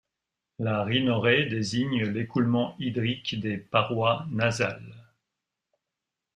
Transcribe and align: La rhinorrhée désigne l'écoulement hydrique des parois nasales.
La 0.57 0.81
rhinorrhée 0.83 1.45
désigne 1.45 2.05
l'écoulement 2.07 2.75
hydrique 2.79 3.39
des 3.39 3.57
parois 3.57 4.25
nasales. 4.31 4.95